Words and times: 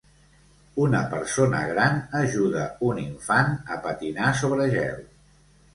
Una 0.85 1.01
persona 1.11 1.59
gran 1.73 2.01
ajuda 2.21 2.65
un 2.89 3.05
infant 3.05 3.55
a 3.77 3.81
patinar 3.87 4.35
sobre 4.45 4.69
gel. 4.77 5.03